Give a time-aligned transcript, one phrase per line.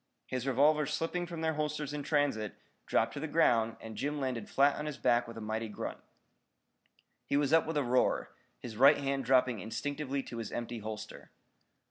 [0.25, 2.55] His revolvers slipping from their holsters in transit,
[2.87, 5.99] dropped to the ground and Jim landed flat on his back with a mighty grunt.
[7.23, 11.29] He was up with a roar, his right hand dropping instinctively to his empty holster.